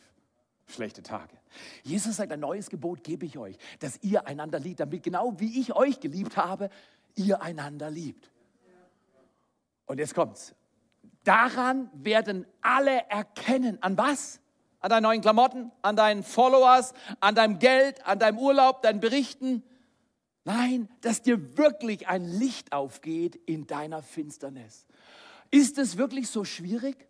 [0.70, 1.35] schlechte Tage.
[1.83, 5.59] Jesus sagt, ein neues Gebot gebe ich euch, dass ihr einander liebt, damit genau wie
[5.59, 6.68] ich euch geliebt habe,
[7.16, 8.31] ihr einander liebt.
[9.88, 10.55] Und jetzt kommt's.
[11.24, 13.83] Daran werden alle erkennen.
[13.83, 14.40] An was?
[14.81, 19.64] An deinen neuen Klamotten, an deinen Followers, an deinem Geld, an deinem Urlaub, deinen Berichten.
[20.44, 24.87] Nein, dass dir wirklich ein Licht aufgeht in deiner Finsternis.
[25.51, 27.09] Ist es wirklich so schwierig?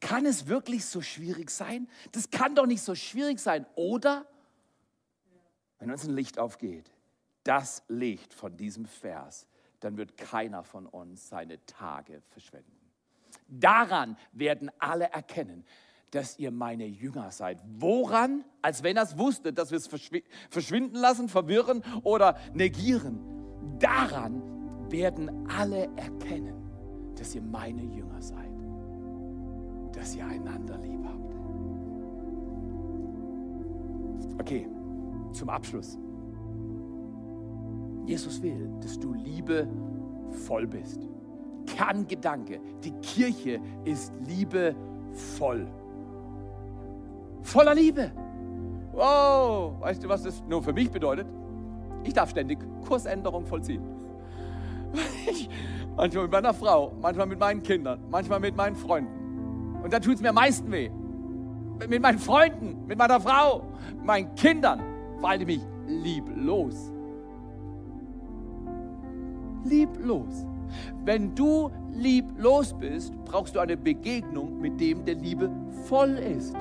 [0.00, 1.88] Kann es wirklich so schwierig sein?
[2.12, 4.26] Das kann doch nicht so schwierig sein, oder?
[5.78, 6.90] Wenn uns ein Licht aufgeht,
[7.42, 9.46] das Licht von diesem Vers,
[9.84, 12.72] dann wird keiner von uns seine Tage verschwenden.
[13.48, 15.64] Daran werden alle erkennen,
[16.10, 17.58] dass ihr meine Jünger seid.
[17.66, 18.44] Woran?
[18.62, 19.88] Als wenn er es wusste, dass wir es
[20.50, 23.20] verschwinden lassen, verwirren oder negieren.
[23.78, 28.54] Daran werden alle erkennen, dass ihr meine Jünger seid
[29.94, 31.34] dass ihr einander lieb habt.
[34.40, 34.68] Okay,
[35.32, 35.98] zum Abschluss.
[38.06, 39.68] Jesus will, dass du Liebe
[40.46, 41.00] voll bist.
[41.66, 44.74] Kerngedanke, die Kirche ist Liebe
[45.12, 45.66] voll.
[47.42, 48.12] Voller Liebe.
[48.92, 51.26] Wow, weißt du, was das nur für mich bedeutet?
[52.04, 53.82] Ich darf ständig Kursänderung vollziehen.
[55.96, 59.82] manchmal mit meiner Frau, manchmal mit meinen Kindern, manchmal mit meinen Freunden.
[59.82, 60.90] Und da tut es mir am meisten weh.
[61.88, 63.64] Mit meinen Freunden, mit meiner Frau,
[64.02, 64.80] meinen Kindern
[65.18, 66.93] verhalte ich mich lieblos.
[69.64, 70.46] Lieblos.
[71.04, 75.50] Wenn du lieblos bist, brauchst du eine Begegnung mit dem, der Liebe
[75.86, 76.54] voll ist.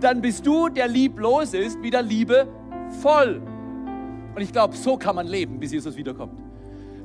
[0.00, 2.48] Dann bist du, der lieblos ist, wieder Liebe
[3.00, 3.42] voll.
[4.34, 6.40] Und ich glaube, so kann man leben, bis Jesus wiederkommt.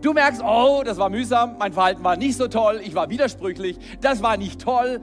[0.02, 3.80] Du merkst, oh, das war mühsam, mein Verhalten war nicht so toll, ich war widersprüchlich,
[4.02, 5.02] das war nicht toll.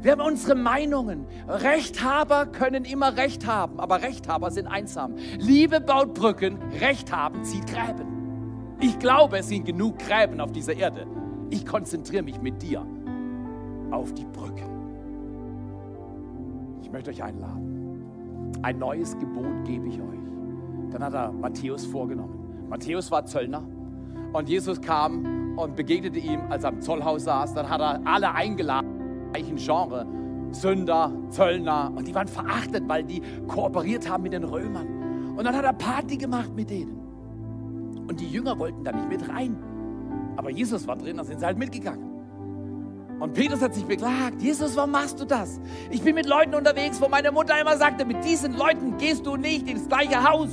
[0.00, 1.26] Wir haben unsere Meinungen.
[1.48, 5.16] Rechthaber können immer Recht haben, aber Rechthaber sind einsam.
[5.38, 8.15] Liebe baut Brücken, Recht haben zieht Gräben.
[8.80, 11.06] Ich glaube, es sind genug Gräben auf dieser Erde.
[11.50, 12.84] Ich konzentriere mich mit dir
[13.90, 14.70] auf die Brücken.
[16.82, 18.52] Ich möchte euch einladen.
[18.62, 20.18] Ein neues Gebot gebe ich euch.
[20.90, 22.66] Dann hat er Matthäus vorgenommen.
[22.68, 23.62] Matthäus war Zöllner
[24.32, 27.54] und Jesus kam und begegnete ihm, als er am Zollhaus saß.
[27.54, 30.06] Dann hat er alle eingeladen, gleichen Genre.
[30.52, 35.34] Sünder, Zöllner und die waren verachtet, weil die kooperiert haben mit den Römern.
[35.36, 37.05] Und dann hat er Party gemacht mit denen.
[38.06, 39.56] Und die Jünger wollten da nicht mit rein.
[40.36, 42.16] Aber Jesus war drin, da sind sie halt mitgegangen.
[43.18, 45.58] Und Petrus hat sich beklagt, Jesus, warum machst du das?
[45.90, 49.36] Ich bin mit Leuten unterwegs, wo meine Mutter immer sagte, mit diesen Leuten gehst du
[49.36, 50.50] nicht ins gleiche Haus.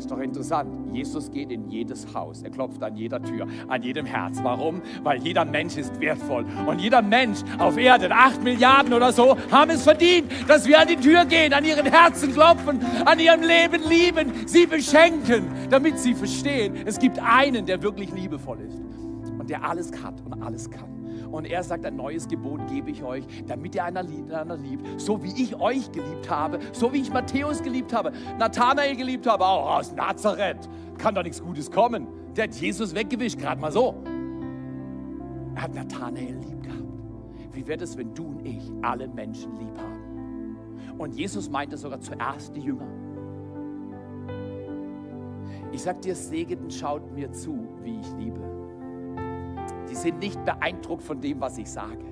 [0.00, 0.94] Ist doch interessant.
[0.94, 2.42] Jesus geht in jedes Haus.
[2.42, 4.38] Er klopft an jeder Tür, an jedem Herz.
[4.42, 4.80] Warum?
[5.02, 6.46] Weil jeder Mensch ist wertvoll.
[6.66, 10.88] Und jeder Mensch auf Erden, acht Milliarden oder so, haben es verdient, dass wir an
[10.88, 16.14] die Tür gehen, an ihren Herzen klopfen, an ihrem Leben lieben, sie beschenken, damit sie
[16.14, 18.80] verstehen, es gibt einen, der wirklich liebevoll ist
[19.38, 20.99] und der alles hat und alles kann.
[21.30, 25.00] Und er sagt, ein neues Gebot gebe ich euch, damit ihr einander liebt.
[25.00, 29.44] So wie ich euch geliebt habe, so wie ich Matthäus geliebt habe, Nathanael geliebt habe,
[29.44, 30.68] auch aus Nazareth.
[30.98, 32.08] Kann doch nichts Gutes kommen.
[32.36, 33.94] Der hat Jesus weggewischt, gerade mal so.
[35.54, 36.80] Er hat Nathanael lieb gehabt.
[37.52, 40.56] Wie wäre es, wenn du und ich alle Menschen lieb haben?
[40.98, 42.86] Und Jesus meinte sogar zuerst die Jünger.
[45.72, 48.59] Ich sag dir, Segeten schaut mir zu, wie ich liebe.
[49.90, 52.04] Die sind nicht beeindruckt von dem, was ich sage.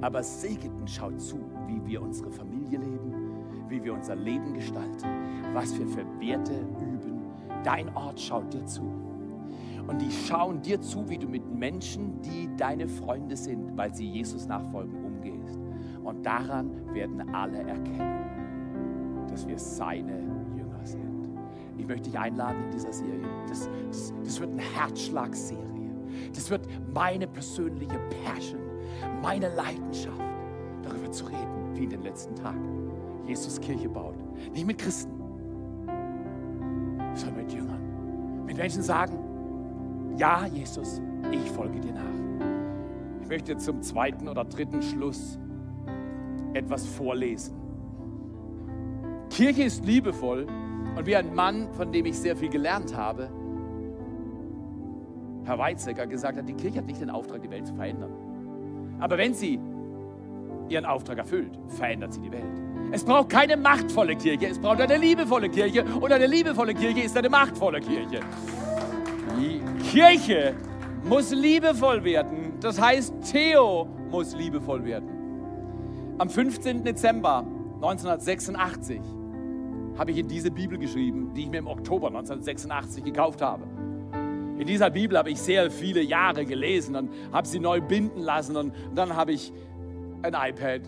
[0.00, 3.14] Aber Segeten schaut zu, wie wir unsere Familie leben,
[3.68, 5.08] wie wir unser Leben gestalten,
[5.52, 7.20] was wir für Werte üben.
[7.64, 8.82] Dein Ort schaut dir zu.
[9.86, 14.06] Und die schauen dir zu, wie du mit Menschen, die deine Freunde sind, weil sie
[14.06, 15.58] Jesus nachfolgen, umgehst.
[16.04, 20.20] Und daran werden alle erkennen, dass wir seine
[20.56, 21.28] Jünger sind.
[21.76, 23.26] Ich möchte dich einladen in dieser Serie.
[23.48, 25.79] Das, das, das wird eine Herzschlagserie.
[26.34, 28.60] Das wird meine persönliche Passion,
[29.22, 30.20] meine Leidenschaft,
[30.82, 32.90] darüber zu reden, wie in den letzten Tagen
[33.26, 34.16] Jesus Kirche baut.
[34.52, 35.12] Nicht mit Christen,
[37.14, 38.44] sondern mit Jüngern.
[38.46, 39.18] Mit Menschen sagen,
[40.16, 42.00] ja, Jesus, ich folge dir nach.
[43.22, 45.38] Ich möchte zum zweiten oder dritten Schluss
[46.52, 47.54] etwas vorlesen.
[49.30, 50.46] Kirche ist liebevoll
[50.96, 53.30] und wie ein Mann, von dem ich sehr viel gelernt habe,
[55.50, 58.12] Herr Weizsäcker gesagt hat, die Kirche hat nicht den Auftrag, die Welt zu verändern.
[59.00, 59.58] Aber wenn sie
[60.68, 62.44] ihren Auftrag erfüllt, verändert sie die Welt.
[62.92, 67.16] Es braucht keine machtvolle Kirche, es braucht eine liebevolle Kirche und eine liebevolle Kirche ist
[67.16, 68.20] eine machtvolle Kirche.
[69.40, 69.60] Die
[69.90, 70.54] Kirche
[71.02, 75.08] muss liebevoll werden, das heißt, Theo muss liebevoll werden.
[76.18, 76.84] Am 15.
[76.84, 77.44] Dezember
[77.82, 79.00] 1986
[79.98, 83.64] habe ich in diese Bibel geschrieben, die ich mir im Oktober 1986 gekauft habe.
[84.60, 88.58] In dieser Bibel habe ich sehr viele Jahre gelesen und habe sie neu binden lassen
[88.58, 89.50] und dann habe ich
[90.20, 90.82] ein iPad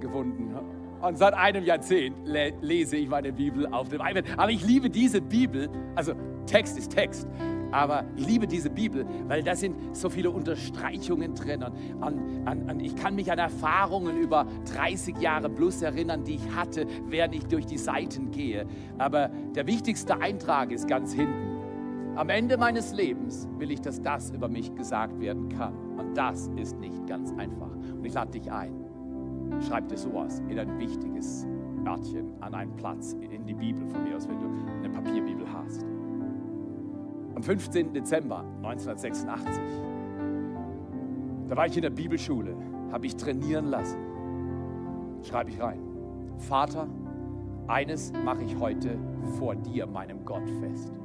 [0.00, 0.54] gefunden.
[1.02, 4.24] Und seit einem Jahrzehnt lese ich meine Bibel auf dem iPad.
[4.38, 6.14] Aber ich liebe diese Bibel, also
[6.46, 7.28] Text ist Text,
[7.70, 11.62] aber ich liebe diese Bibel, weil da sind so viele Unterstreichungen drin.
[12.00, 16.56] Und, und, und, ich kann mich an Erfahrungen über 30 Jahre plus erinnern, die ich
[16.56, 18.66] hatte, während ich durch die Seiten gehe.
[18.96, 21.47] Aber der wichtigste Eintrag ist ganz hinten.
[22.18, 25.72] Am Ende meines Lebens will ich, dass das über mich gesagt werden kann.
[25.96, 27.70] Und das ist nicht ganz einfach.
[27.70, 28.74] Und ich lade dich ein.
[29.60, 31.46] Schreib dir sowas in ein wichtiges
[31.86, 34.46] Örtchen, an einen Platz, in die Bibel von mir aus, wenn du
[34.78, 35.84] eine Papierbibel hast.
[37.36, 37.92] Am 15.
[37.92, 39.62] Dezember 1986,
[41.46, 42.56] da war ich in der Bibelschule,
[42.90, 44.00] habe ich trainieren lassen.
[45.22, 45.78] Schreibe ich rein.
[46.38, 46.88] Vater,
[47.68, 48.98] eines mache ich heute
[49.38, 50.98] vor dir, meinem Gott, fest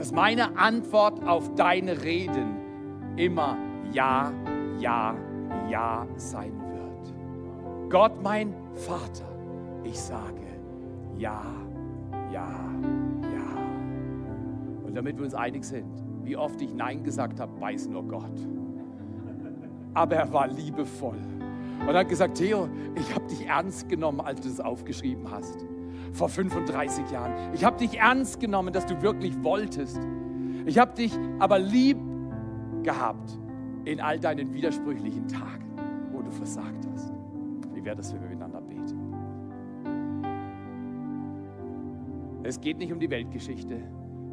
[0.00, 3.58] dass meine Antwort auf deine Reden immer
[3.92, 4.32] Ja,
[4.78, 5.14] Ja,
[5.68, 7.90] Ja sein wird.
[7.90, 9.28] Gott, mein Vater,
[9.84, 10.40] ich sage
[11.18, 11.42] Ja,
[12.32, 12.48] Ja,
[13.22, 14.86] Ja.
[14.86, 18.48] Und damit wir uns einig sind, wie oft ich Nein gesagt habe, weiß nur Gott.
[19.92, 21.18] Aber er war liebevoll
[21.86, 25.58] und hat gesagt, Theo, ich habe dich ernst genommen, als du es aufgeschrieben hast
[26.12, 27.54] vor 35 Jahren.
[27.54, 30.00] Ich habe dich ernst genommen, dass du wirklich wolltest.
[30.66, 31.98] Ich habe dich aber lieb
[32.82, 33.38] gehabt
[33.84, 35.64] in all deinen widersprüchlichen Tagen,
[36.12, 37.12] wo du versagt hast.
[37.72, 39.14] Wie wäre das, wenn wir miteinander beten?
[42.42, 43.82] Es geht nicht um die Weltgeschichte.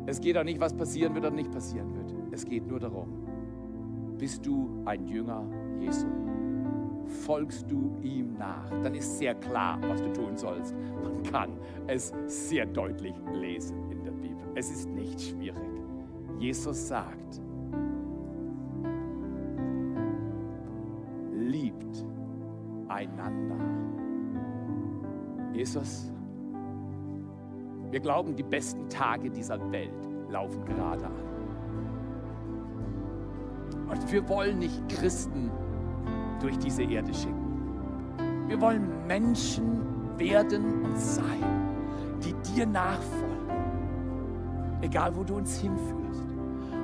[0.06, 2.14] Es geht auch nicht, was passieren wird oder nicht passieren wird.
[2.32, 3.10] Es geht nur darum,
[4.18, 5.46] bist du ein Jünger
[5.80, 6.08] Jesu?
[7.08, 8.70] Folgst du ihm nach?
[8.84, 10.76] Dann ist sehr klar, was du tun sollst.
[11.04, 11.52] Man kann
[11.88, 14.46] es sehr deutlich lesen in der Bibel.
[14.56, 15.58] Es ist nicht schwierig.
[16.38, 17.42] Jesus sagt,
[21.32, 22.06] liebt
[22.88, 23.58] einander.
[25.54, 26.12] Jesus,
[27.90, 31.28] wir glauben, die besten Tage dieser Welt laufen gerade an.
[33.90, 35.50] Und wir wollen nicht Christen
[36.48, 38.48] durch diese Erde schicken.
[38.48, 39.82] Wir wollen Menschen
[40.18, 41.44] werden und sein,
[42.24, 43.52] die dir nachfolgen.
[44.80, 46.24] Egal, wo du uns hinführst.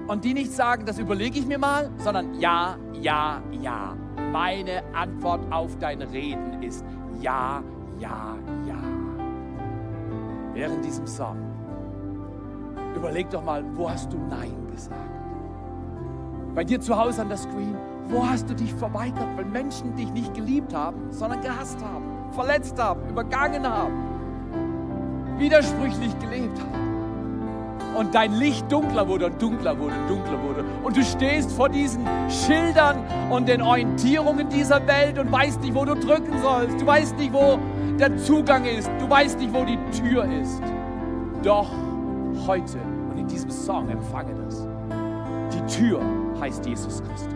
[0.07, 3.95] Und die nicht sagen, das überlege ich mir mal, sondern ja, ja, ja.
[4.34, 6.84] Meine Antwort auf dein Reden ist
[7.22, 7.64] ja,
[7.99, 8.36] ja,
[8.68, 8.84] ja.
[10.53, 11.38] Während diesem Song,
[12.97, 14.99] überleg doch mal, wo hast du Nein gesagt?
[16.53, 17.78] Bei dir zu Hause an der Screen,
[18.10, 22.80] wo hast du dich verweigert, weil Menschen dich nicht geliebt haben, sondern gehasst haben, verletzt
[22.80, 23.93] haben, übergangen haben,
[25.38, 26.84] widersprüchlich gelebt haben?
[27.97, 30.66] Und dein Licht dunkler wurde und dunkler wurde und dunkler wurde.
[30.84, 32.97] Und du stehst vor diesen Schildern
[33.30, 36.82] und den Orientierungen dieser Welt und weißt nicht, wo du drücken sollst.
[36.82, 37.60] Du weißt nicht, wo
[37.99, 38.89] der Zugang ist.
[38.99, 40.60] Du weißt nicht, wo die Tür ist.
[41.43, 41.70] Doch
[42.47, 42.80] heute
[43.12, 44.68] und in diesem Song empfange das.
[45.54, 46.01] Die Tür
[46.39, 47.32] heißt Jesus Christus.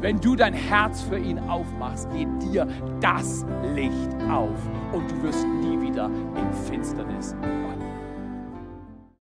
[0.00, 2.66] Wenn du dein Herz für ihn aufmachst, geht dir
[3.00, 4.58] das Licht auf
[4.92, 7.75] und du wirst nie wieder in Finsternis fallen.